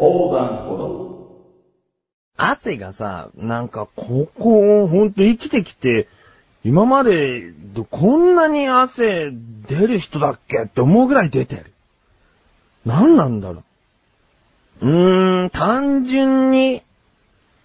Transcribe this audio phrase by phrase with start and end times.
[0.00, 1.10] 横断歩道。
[2.38, 6.08] 汗がさ、なんか、ここ、ほんと生きてきて、
[6.64, 7.52] 今まで、
[7.90, 9.30] こんなに汗
[9.68, 11.72] 出る人だっけって思うぐらい出てる。
[12.86, 13.62] 何なんだろ
[14.80, 14.88] う。
[14.88, 16.82] うーん、単純に、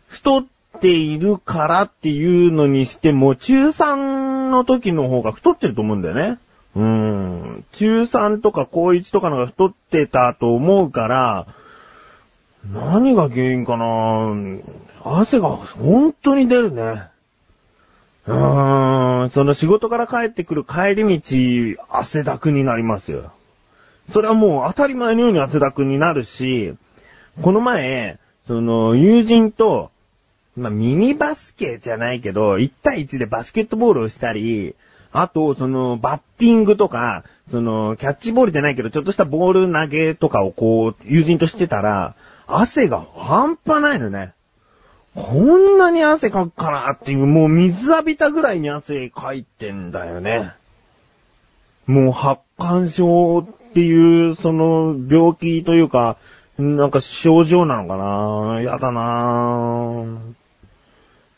[0.07, 0.45] 太っ
[0.81, 6.37] ているからっていうのにしても、中3の時の方が太ってると思うんだよね。
[6.75, 7.65] うーん。
[7.71, 11.47] 中3とか高1とかのが太ってたと思うから、
[12.71, 14.35] 何が原因かな
[15.03, 17.03] 汗が本当に出るね。
[18.27, 23.31] うーん、その仕事から帰ってくる帰り道、汗だくになりますよ。
[24.11, 26.73] それはもう当たり前のように汗だくになるし、
[27.41, 29.91] この前、その、友人と、
[30.55, 34.75] まあ、ミニバスケじゃないけど、1対1でバスケットボールをしたり、
[35.11, 42.15] あと、その、バッティングとか、その、キャッチボールじゃないけど、ちょっとしたボール投げとかをこう、友人としてたら、
[42.47, 44.33] 汗が半端ないのね。
[45.15, 50.51] こんなに汗かくかなっていう、もう水浴びたぐらいに汗かいてんだよね。
[51.87, 56.17] もう発汗症っていう、その病気というか、
[56.57, 60.05] なんか症状なのかなやだな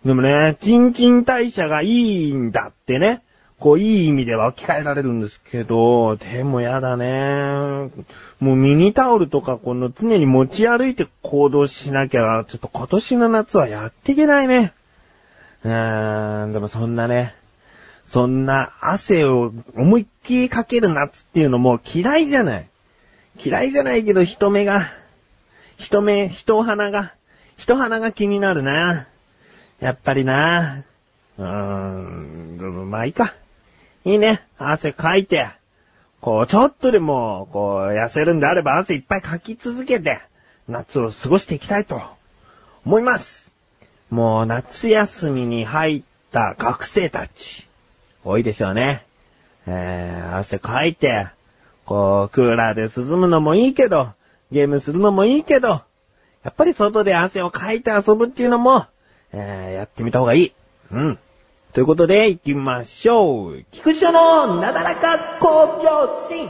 [0.05, 3.21] でもね、チンチン代謝がいいんだってね。
[3.59, 7.89] こう、いい意味では置き換えられるんですけど、でもやだね。
[8.39, 14.73] もうミニタオルとかこの常に持ち歩いて行動しなきゃ、ちょっと今年の夏はやっていけないね。
[15.63, 17.33] うーん、でもそんなね、
[18.05, 22.69] そんな汗を思いっきりかける夏っていうのも嫌いじゃない。
[23.43, 24.87] 嫌いじゃないけど人目が、
[25.77, 27.13] 人目、人鼻が、
[27.57, 29.07] 人鼻が気になるな。
[29.79, 30.83] やっぱりな。
[31.39, 33.33] うーん、まあいいか。
[34.07, 34.41] いいね。
[34.57, 35.49] 汗かいて、
[36.21, 40.21] こう、ちょっとでも、こう、痩せるんであれば汗いっぱいかき続けて、
[40.69, 42.01] 夏を過ごしていきたいと、
[42.85, 43.51] 思います。
[44.09, 47.67] もう、夏休みに入った学生たち、
[48.23, 49.05] 多いでしょうね。
[49.67, 51.27] えー、汗かいて、
[51.85, 54.13] こう、クーラーで涼むのもいいけど、
[54.53, 58.85] ゲームするのもいいけど、やっぱり外で汗をかいて遊ぶっていうのも、
[59.33, 60.53] えー、やってみた方がいい。
[60.93, 61.19] うん。
[61.77, 63.63] ということで、行きましょう。
[63.69, 66.49] 菊池のなだらか向上心。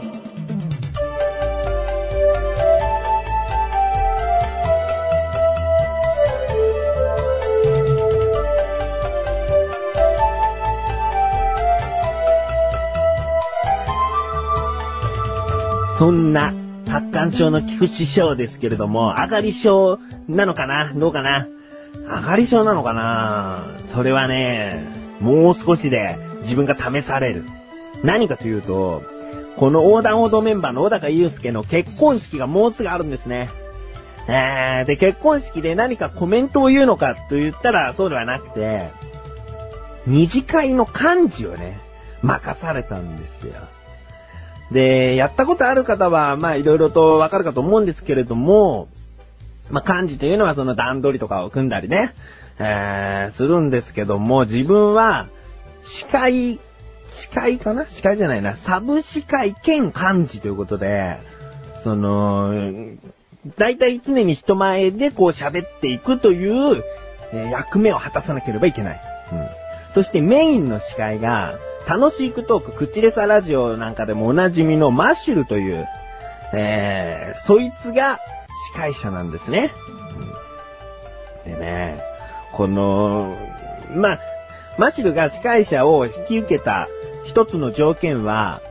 [15.99, 16.53] そんな、
[16.89, 19.99] 発汗症の菊池症ですけれども、上がり症
[20.29, 20.93] なのかな？
[20.93, 21.49] どうかな？
[22.05, 23.65] 上がり症なのかな？
[23.91, 27.43] それはね、もう少しで自分が試される。
[28.03, 29.03] 何かというと、
[29.57, 33.49] この横断歩道メンバーの小高祐介の結婚式がもうすぐあるんですね。
[34.27, 38.91] えー、で、結婚式で何かコメントを言うのかと言ったらそうではなくて、
[40.05, 41.79] 二次会の幹事をね、
[42.21, 43.53] 任されたんですよ。
[44.71, 48.89] で、やったことある方は、まあいろいろとわかるかと思うんですけれども、
[49.69, 52.13] まあ幹事というのはその段取りとかを組んだりね、
[52.59, 55.27] えー、するんですけども、自分は、
[55.83, 56.59] 司会、
[57.11, 57.85] 司会かな？
[57.87, 58.55] 司会じゃないな。
[58.55, 61.17] サブ司会兼幹事ということで、
[61.83, 62.53] その、
[63.57, 66.83] 大体常に人前でこう喋っていくという、
[67.33, 69.01] え、役目を果たさなければいけない。
[69.31, 69.47] うん。
[69.93, 71.57] そしてメインの司会が、
[71.87, 75.87] 楽しくトーク、口レサラジオなんかでもおなじみのマッシュルという、
[76.53, 78.19] えー、そいつが
[78.73, 79.71] 司会者なんですね。
[81.45, 82.03] うん、でね、
[82.57, 83.37] この、
[83.93, 84.19] ま、
[84.79, 86.89] マシルが司会者を引き受けた
[87.23, 88.61] 一つの条件は、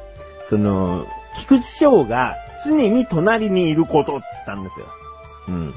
[0.51, 1.07] その、
[1.39, 4.87] 菊池翔が常に隣にいることって言ったんですよ。
[5.49, 5.75] うん。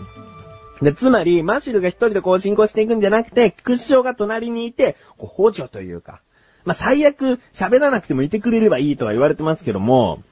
[0.81, 6.21] で、つまり、マシルが一人でこう進行していくんじゃなくて、菊池翔が隣にいて、こう補助というか、
[6.65, 10.23] まあ、最悪喋らなくてもいてくれればいいとは言われてますけども、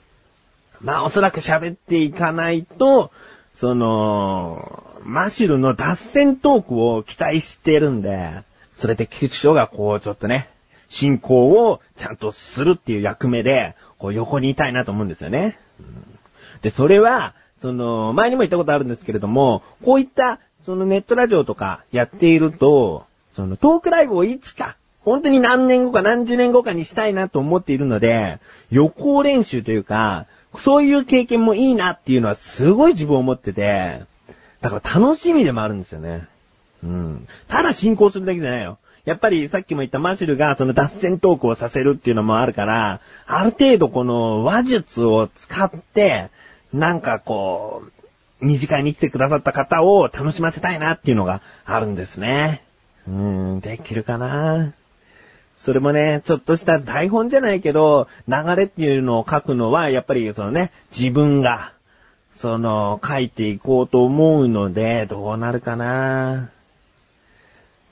[0.81, 3.11] まあ、おそらく喋っていかないと、
[3.59, 8.43] その、マシルの脱線トークを期待してるんで、
[8.77, 10.49] それで菊池翔がこうちょっとね、
[10.89, 15.57] 進行をちゃんとするっていう役目で、こう横にいたいなと思うんですよね。
[16.61, 23.05] で、それは、その、前にも言ったことあるんですけれども、こういった、そのネットラジオとかやっていると、
[23.35, 28.39] そのトークライブをいつか、本当に何年後か何十年後かにしたいなと思っているので、
[28.69, 30.27] 予行練習というか、
[30.59, 34.01] そういう経験もいいなっていうのはすごい自分を持ってて、
[34.61, 36.27] だから楽しみでもあるんですよね。
[36.83, 37.27] うん。
[37.47, 38.77] ただ進行するだけじゃないよ。
[39.05, 46.29] やっぱりさっきも言ったマシルがその脱線トークをさせるっていうのもあるから、ある程度この話術を使って、
[46.73, 47.83] なんかこ
[48.41, 52.63] う、二次会に来てくださった方を楽しませたいなっていうのがあるんですね。
[53.07, 54.73] うーん、できるかな
[55.57, 61.73] それもね、ちょっとした台本じゃないけど、流れっていうのを書くのは、やっぱりそのね、自分が、
[62.35, 66.51] その、書いていこうと思うので、どうなるかな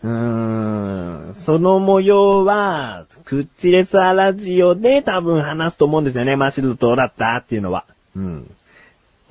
[0.03, 6.35] うーん、その模様は、クッチレスアラジオで多分話すと思うんですよね。
[6.35, 7.85] マシルドどうだったっていうのは。
[8.15, 8.51] うん。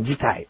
[0.03, 0.49] 次回。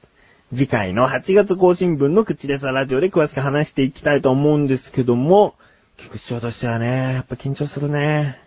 [0.55, 5.55] 次回の8月更新分の口レスアラジオで詳しく話していきたいと思うんですけども、
[5.99, 8.39] 菊池としてはね、やっぱ緊張するね。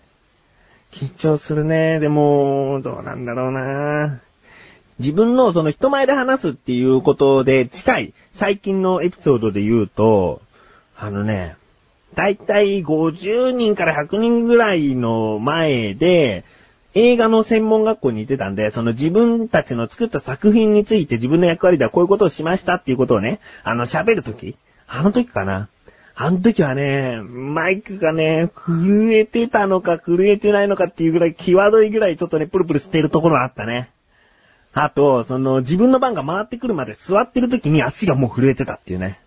[0.91, 1.99] 緊張するね。
[1.99, 4.19] でも、どうなんだろうな。
[4.99, 10.41] 自分のその人前で話すっていうことで近い最近のエピソードで言うと、
[10.97, 11.55] あのね、
[12.15, 16.43] だいたい50人から100人ぐらいの前で、
[16.95, 24.55] 映画の専門学校に行ってたんで、その自分たちの作った作品について自分の役割ではこういうことをしましたっていうことをね、あの喋るとき、
[24.87, 25.69] あの時かな。
[26.19, 33.91] あの時はね、マイクがね、震えてたのか震えてないのかっていうぐらい際どいぐらいちょっとね、プルプルしてるところがあったね。
[34.73, 39.19] あと、その自分の番が回ってくるまで座ってる時に足がもう震えてたっていうね。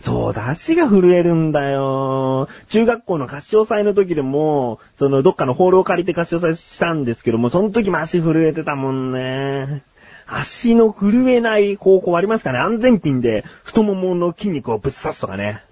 [0.00, 2.48] そうだ、足が震えるんだよ。
[2.68, 9.82] 中学校の合唱祭の時でも、そのどっかのホールを借りて合唱祭したんですけども、その時も足震えてたもんね。
[10.28, 12.60] 足の震えない方法ありますかね？
[12.60, 15.64] 安全ピンで太ももの筋肉をぶっ刺すとかね。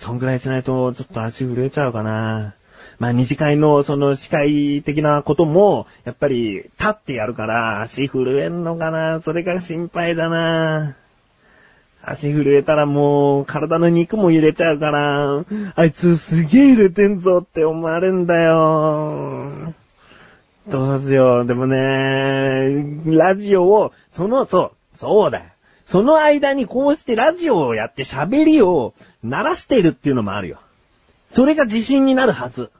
[0.00, 2.54] そんぐらいしないと、ちょっと足震えちゃうかな。
[2.98, 9.20] まあ、二次会のその司会的なことも、やっぱり立ってやるから足震えんのかな。
[9.20, 10.96] それが心配だな。
[12.02, 15.44] 足震えたらもう体の肉も揺れちゃうから、
[15.74, 19.74] あいつすげえ揺れてんぞって思われんだよ。
[20.66, 21.46] どうしよう。
[21.46, 25.42] でもね、ラジオを、その、そう、そうだ。
[25.90, 30.60] その間にこうしてラジオをやって喋りを鳴らしてるっていうのもあるよ。
[31.32, 32.70] それが自信になるはず。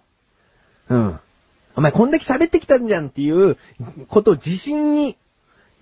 [0.88, 1.20] うん。
[1.76, 3.56] お前こんだけ喋ってきたんじゃんっていう
[4.08, 5.16] ことを自信に、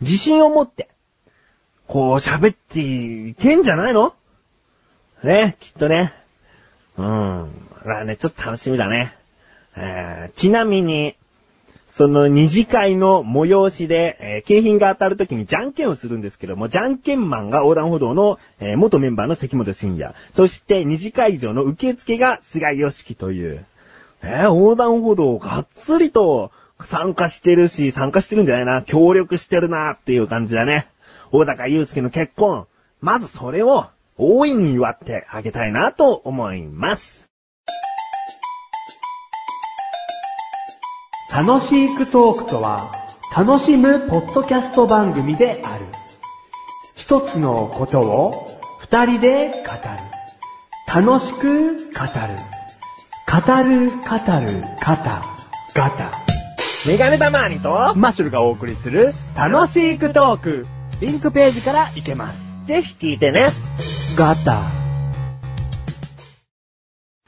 [0.00, 0.90] 自信を持って、
[1.86, 4.14] こう喋っていけんじゃないの？
[5.24, 6.12] ね、きっとね。
[6.96, 7.06] うん。
[7.84, 9.16] まあね、ちょっと楽しみだね。
[9.76, 11.16] えー、ちなみに、
[11.98, 20.14] その二次会の催しで、えー、景品が当たるときにじゃんけんをするんですけども、じゃんけんマンが横断歩道の、えー、元メンバーの関本信也。
[20.32, 23.66] そして二次会場の受付が菅義樹という。
[24.22, 26.52] えー、横断歩道がっつりと
[26.84, 28.82] 参加してるし、参加してるんじゃないな。
[28.82, 30.86] 協力してるなっていう感じだね。
[31.32, 32.68] 大高祐介の結婚。
[33.00, 33.86] まずそれを
[34.16, 37.27] 大いに祝ってあげたいなと思います。
[41.30, 42.90] 楽しいクトークとは、
[43.36, 45.84] 楽しむポッドキャスト番組である。
[46.96, 51.06] 一つのことを二人で語る。
[51.06, 52.48] 楽しく語る。
[53.28, 55.22] 語る、語る、ガタ、
[55.74, 56.10] ガタ。
[56.86, 60.66] メガネたまーにと、マッシュルがお送りする楽しいクトーク。
[61.00, 62.38] リンクページから行けます。
[62.66, 63.48] ぜひ聞いてね。
[64.16, 64.62] ガタ。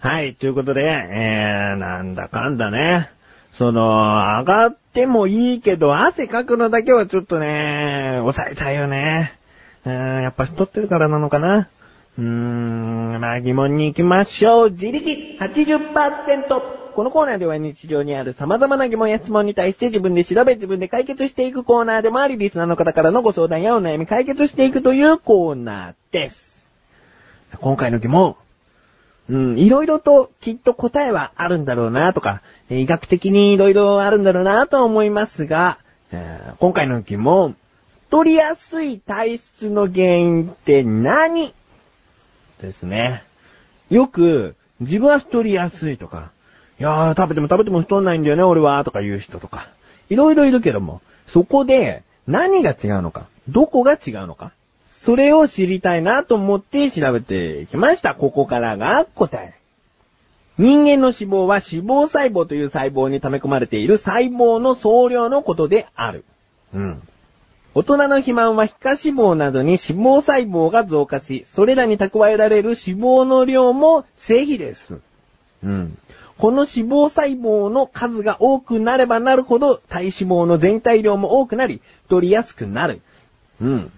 [0.00, 3.10] はい、ということで、えー、なんだかんだね。
[3.52, 9.38] その、上がってもいいけど、汗かくのだけはちょっとね、抑えたいよね。
[9.84, 9.92] うん、
[10.22, 11.68] やっぱ太ってるからなのかな。
[12.18, 14.70] うーん、まあ疑問に行きましょう。
[14.70, 16.80] 自力80%。
[16.94, 26.60] このコーナーでは日常にある様々な疑問や質問に対して自分で調べ自分で解決していくコーナーでもあり、リスナーの方からのご相談やお悩み解決していくというコーナーです。
[27.60, 28.36] 今回の疑問。
[29.30, 35.78] うん、いろいろときっと答えはあるんだろうなとか、医学的にいろいろあるんだろうなと思いますが、
[36.10, 37.56] えー、今回の疑問、
[38.06, 41.54] 太りやすい体質の原因って何
[42.60, 43.22] ですね？
[43.88, 46.32] よく、自分は太りやすいとか、
[46.80, 49.68] いやー、食べても食べても太んないんだよね、俺は、とか言う人とか。
[50.08, 54.50] いろいろいるけども、そこで、何が違うのか、どこが違うのか、
[55.02, 58.14] それを知りたいなと思って調べてきました。
[58.14, 59.54] ここからが答え。
[60.58, 66.24] 人間の脂肪は脂肪細胞という細胞に溜め込まれている細胞の総量のことである。
[66.74, 67.02] うん。
[67.74, 74.98] 大人の肥満は皮下脂肪などに脂肪細胞が増加し、それらに蓄えられる脂肪の量も正比です。
[75.62, 75.96] うん。
[76.36, 83.00] この脂肪細胞の数が多くなればなるほど体脂肪の全体量も多くなり、太りやすくなる。
[83.62, 83.92] うん。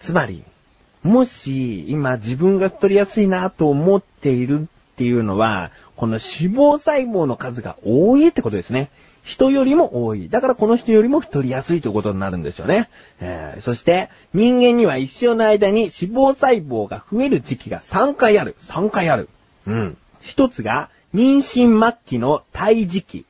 [0.00, 0.44] つまり、
[1.02, 8.90] もし今自分が太りやすいなと思っているっていうのは、この脂肪細胞の数が多いってことですね。
[9.26, 10.28] 人よりも多い。
[10.28, 12.88] だからこの人よりも太りやすいということになるんですよね。
[13.20, 18.54] えー、そして、人間には一生の間に脂肪細胞が増える時期が3回ある。
[18.60, 19.28] 3回ある。
[19.66, 19.96] うん。
[20.20, 23.24] 一つが、妊娠末期の胎児期。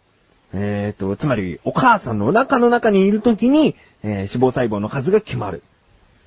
[0.53, 5.63] えーと、つまり、お母さんのお腹の中にいる時に、えー、脂肪細胞の数が決まる。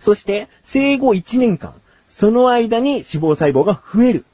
[0.02, 1.74] そして、生後1年間、
[2.10, 4.26] その間に脂肪細胞が増える。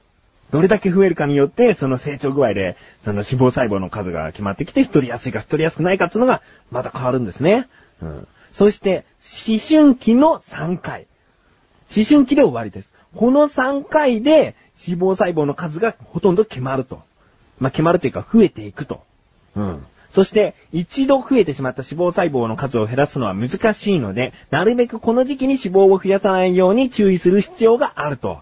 [0.52, 6.42] どれだけ増えるかによって、その成長具合で、その脂肪細胞の数が決まってきて、太りやすいか太りやすくないかっていうのが、
[6.72, 7.68] また変わるんですね。
[8.02, 8.28] うん。
[8.54, 9.06] そして、
[9.48, 11.08] 思春期の3回。
[11.96, 12.90] 思春期で終わりです。
[13.16, 14.56] この3回で、
[14.88, 17.02] 脂肪細胞の数がほとんど決まると。
[17.60, 19.04] まあ、決まるというか、増えていくと。
[19.56, 19.86] うん。
[20.16, 28.40] そして、一度増えてしまった脂肪細胞の数を減らすのは難しいので、なるべくこの時期に脂肪を増やさないように注意する必要があると。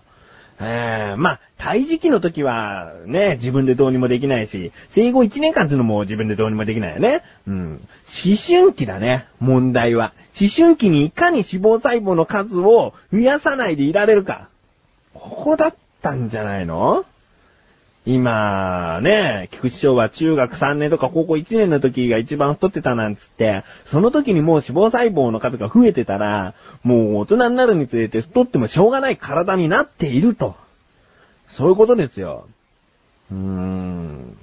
[0.60, 7.24] えー、まあ、胎児期の時は、ね、自分でどうにもできないし、生後1年間っていうのも自分でどうにもできないよね。
[7.48, 7.82] うん。
[8.24, 10.14] 思春期だね、問題は。
[10.40, 14.48] 思春期にいかに脂肪細胞の数を増やさないでいられるか。
[15.16, 17.04] ここだったんじゃないの？
[18.06, 30.56] 今、ね、菊池翔は中学3年とか高校1年の時が一番太ってたなんつって、その時にもう脂肪細胞の数が増えてたら、もう大人になるにつれて太ってもしょうがない体になっていると。
[31.48, 32.48] そういうことですよ。
[33.32, 34.38] うーん。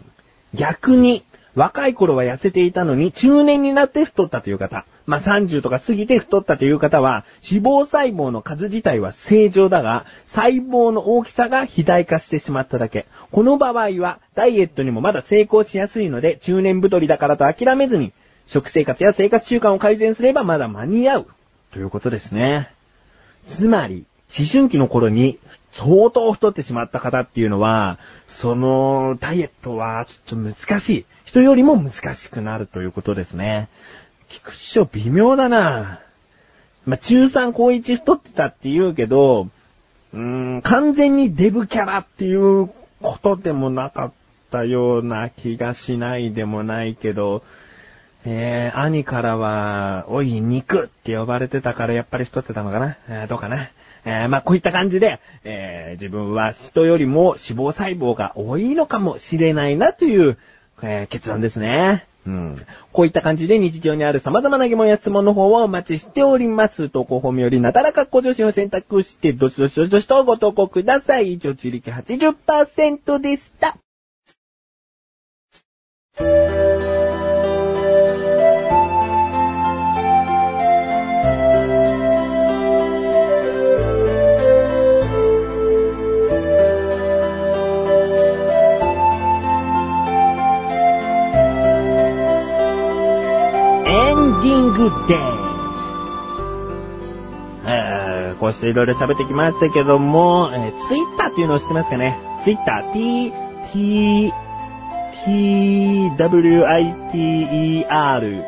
[0.54, 1.24] 逆に、
[1.54, 4.86] 若い頃は痩せていたのに、中年になって太ったという方。
[5.10, 13.06] まあ、30とか過ぎて太ったという方は、脂肪細胞の数自体は正常だが、細胞の大きさが肥大化してしまっただけ。
[13.32, 18.12] この場合は、ダイエットにもまだ成功しやすいので、中年太りだからと諦めずに、
[18.46, 21.26] 食生活や生活習慣を改善すればまだ間に合う。
[21.72, 22.70] ということですね。
[23.48, 24.04] つまり、
[24.38, 25.40] 思春期の頃に
[25.72, 27.98] 相当太ってしまった方っていうのは、
[28.28, 31.04] そのダイエットはちょっと難しい。
[31.24, 33.68] 人よりも難しくなるということですね。
[34.30, 36.00] 菊師匠微妙だな。
[36.86, 39.48] まあ、中3高1太ってたって言うけど、
[40.14, 42.70] うーん、完全にデブキャラっていう
[43.02, 44.12] ことでもなかっ
[44.50, 47.42] たような気がしないでもないけど、
[48.24, 53.70] えー、兄からは、おい、肉って呼ばれてたからやっぱり太ってたのかな、えー、どうかな。
[54.04, 60.38] えー、まあ、こういった感じで、えー、自分は人よりも脂肪細胞が多いのかもしれないなという、
[60.82, 62.06] えー、結論ですね。
[62.26, 62.66] うん。
[62.92, 66.90] こういった感じで日常にある様々な疑問や質問の方をお待ちしております。
[66.90, 71.34] 投稿法によりなだらか向上心を選択して、どしどしどしどしとご投稿ください。
[71.34, 73.76] 以上、中力80%でした。
[94.80, 95.60] グデー
[97.66, 103.32] えー、こうしていろいろ喋ってきましたけども、えー、ツイッターっていうのを知ってますかねツイッター、t,
[103.72, 104.32] t,
[105.26, 108.44] t, w, i, t, e, r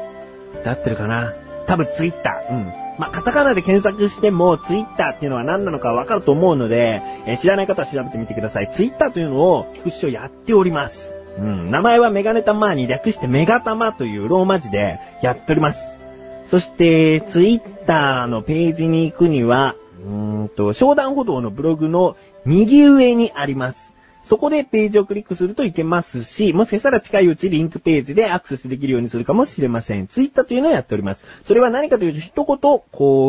[0.65, 1.35] だってるかな
[1.67, 2.53] 多分ツイッター。
[2.53, 2.73] うん。
[2.99, 8.71] まあ、カタカナで検索しても、ツイッターっていうのは何なのかわかると思うので、えー、知らない方は調べてみてください。
[8.73, 11.15] ツイッターというのを、菊池をやっております。
[11.39, 11.71] うん。
[11.71, 16.02] 名前はメガネタマーに略してメガタマというローマ字でやっております。
[16.49, 19.75] そして、ツイッターのページに行くには、
[20.07, 23.93] うーんと、商談歩道のブログの右上にあります。
[24.25, 30.07] そこでページをクリックするといけますし、もしかしたら近いうちリンクページでアクセスできるようにするかもしれません。
[30.07, 31.25] ツイッターというのをやっております。
[31.45, 32.85] それは何かというと、一言、こ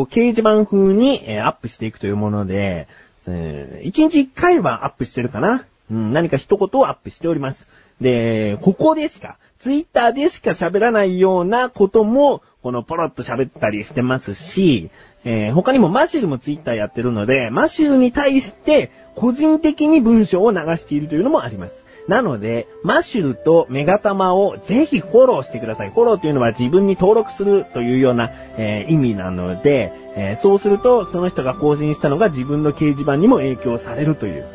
[0.08, 2.86] う、掲示板風に、アップしていくというもので、
[3.26, 5.64] えー、1日1回はアップしてるかな。
[5.90, 7.66] うん、何か一言をアップしております。
[8.00, 14.90] で、ここでしか、ツイッターでしか喋らないようなことも、このポロッと喋ったりしてますし、
[15.26, 21.84] えー、他にもマシュルもツイッターやってるので、マシュルに対して個人的に文章を流しているというのもあります。
[22.08, 25.90] なので、マシュルとメガタマをぜひフォローしてください。
[25.90, 34.46] フォローというのは自分に登録するというような、えー、意味なので、えー、そうするとその人が更新したのが自分の掲示板にも影響されるという。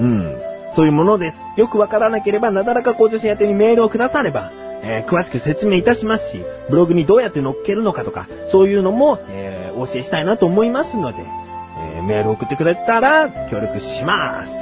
[0.00, 0.36] うん。
[0.74, 1.38] そういうものです。
[1.56, 4.52] よくわからなければ、なだらか向上心宛てにメールをくだされば、
[4.88, 14.54] えー、詳しく説明いたしますし、ブログにどうやって載っけるのかとか、そういうのも、えー、お教えしたいなと思いますので、えー、メール送ってくれたら協力します。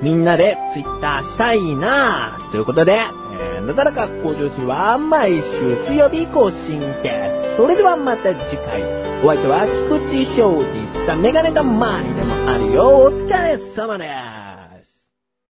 [0.00, 3.00] みんなでツイッターしたいなぁということで、
[3.40, 7.56] えー、なだらか向上心は毎週水曜日更新です。
[7.56, 8.82] それではまた次回。
[9.24, 11.14] お相手は菊池翔でした。
[11.14, 12.88] メガネたまりでもあるよ。
[13.04, 14.41] お疲れ様です。